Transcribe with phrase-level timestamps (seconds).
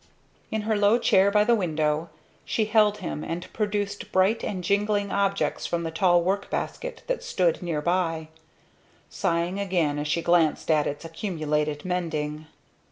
[0.49, 2.09] In her low chair by the window
[2.43, 7.61] she held him and produced bright and jingling objects from the tall workbasket that stood
[7.61, 8.29] near by,
[9.11, 12.47] sighing again as she glanced at its accumulated mending.